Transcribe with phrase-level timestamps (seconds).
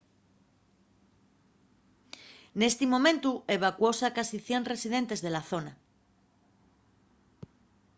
[2.59, 5.73] nesi momentu evacuóse a casi 100 residentes de la zona